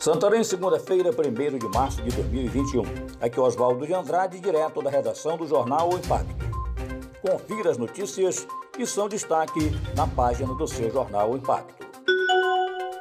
[0.00, 2.84] Santarém, segunda-feira, 1 de março de 2021.
[3.20, 6.34] Aqui é Oswaldo de Andrade, direto da redação do jornal O Impacto.
[7.20, 9.60] Confira as notícias que são destaque
[9.94, 11.86] na página do seu jornal O Impacto.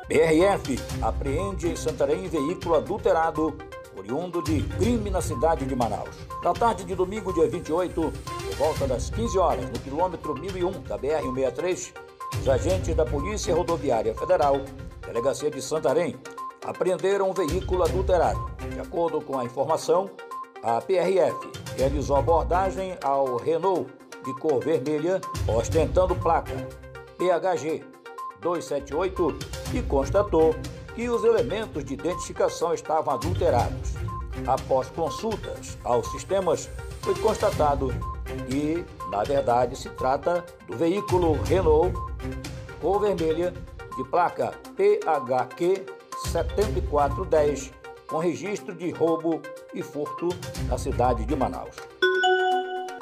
[0.09, 3.57] BRF apreende em Santarém veículo adulterado
[3.97, 6.17] oriundo de crime na cidade de Manaus.
[6.43, 10.99] Na tarde de domingo, dia 28, por volta das 15 horas, no quilômetro 1001 da
[10.99, 11.93] BR-163,
[12.41, 14.59] os agentes da Polícia Rodoviária Federal,
[15.07, 16.19] Delegacia de Santarém,
[16.69, 18.51] apreenderam um veículo adulterado.
[18.71, 20.07] De acordo com a informação,
[20.61, 23.91] a PRF realizou abordagem ao Renault
[24.23, 26.53] de cor vermelha, ostentando placa
[27.17, 27.83] PHG
[28.39, 29.39] 278
[29.73, 30.55] e constatou
[30.93, 33.93] que os elementos de identificação estavam adulterados.
[34.45, 36.69] Após consultas aos sistemas,
[37.01, 37.89] foi constatado
[38.47, 41.93] que, na verdade, se trata do veículo Renault
[42.79, 43.53] cor vermelha
[43.97, 47.71] de placa PHQ 7410,
[48.07, 49.41] com registro de roubo
[49.73, 50.29] e furto
[50.67, 51.75] na cidade de Manaus.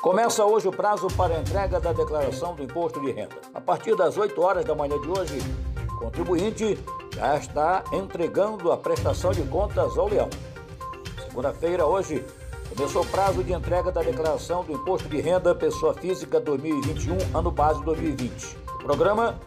[0.02, 3.36] Começa hoje o prazo para entrega da declaração do imposto de renda.
[3.54, 5.40] A partir das 8 horas da manhã de hoje,
[5.92, 6.78] o contribuinte
[7.14, 10.30] já está entregando a prestação de contas ao leão.
[11.28, 12.24] Segunda-feira, hoje,
[12.70, 17.52] começou o prazo de entrega da declaração do imposto de renda pessoa física 2021, ano
[17.52, 18.58] base 2020.
[18.76, 19.40] O programa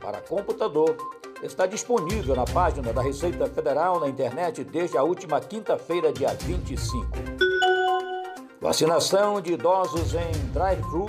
[0.00, 0.96] para computador
[1.42, 7.06] está disponível na página da Receita Federal na internet desde a última quinta-feira, dia 25.
[8.60, 11.06] Vacinação de idosos em drive-thru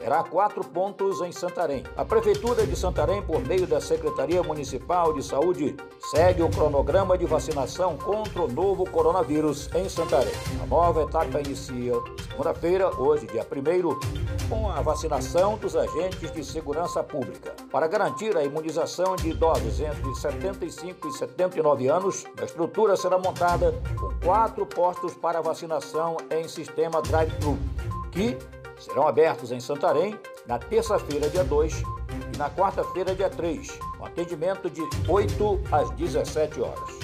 [0.00, 1.84] terá quatro pontos em Santarém.
[1.94, 5.76] A Prefeitura de Santarém, por meio da Secretaria Municipal de Saúde,
[6.10, 10.32] segue o cronograma de vacinação contra o novo coronavírus em Santarém.
[10.62, 11.92] A nova etapa inicia
[12.30, 17.54] segunda-feira, hoje, dia 1 com a vacinação dos agentes de segurança pública.
[17.70, 23.72] Para garantir a imunização de idosos entre 75 e 79 anos, a estrutura será montada
[24.00, 27.56] com quatro postos para vacinação em sistema drive-thru,
[28.10, 28.36] que
[28.80, 31.82] serão abertos em Santarém na terça-feira, dia 2,
[32.34, 36.98] e na quarta-feira, dia 3, com atendimento de 8 às 17 horas.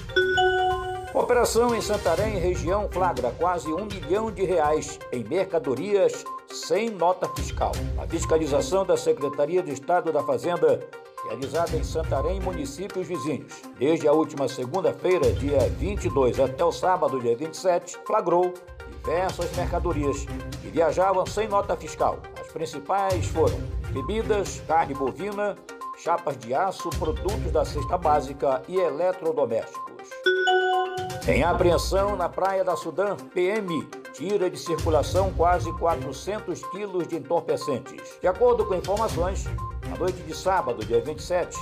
[1.14, 7.72] Operação em Santarém, região, flagra quase um milhão de reais em mercadorias sem nota fiscal.
[7.98, 10.86] A fiscalização da Secretaria de Estado da Fazenda,
[11.24, 17.20] realizada em Santarém e municípios vizinhos, desde a última segunda-feira, dia 22, até o sábado,
[17.20, 18.52] dia 27, flagrou
[19.06, 20.26] diversas mercadorias
[20.60, 22.18] que viajavam sem nota fiscal.
[22.40, 23.56] As principais foram
[23.92, 25.56] bebidas, carne bovina,
[25.96, 30.10] chapas de aço, produtos da cesta básica e eletrodomésticos.
[31.28, 38.18] Em apreensão na Praia da Sudã, PM tira de circulação quase 400 quilos de entorpecentes.
[38.20, 39.44] De acordo com informações,
[39.88, 41.56] na noite de sábado, dia 27,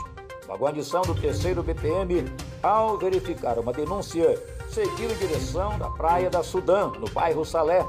[0.46, 2.24] uma guarnição do 3 BPM,
[2.64, 7.86] ao verificar uma denúncia seguiu em direção da Praia da Sudã, no bairro Salé,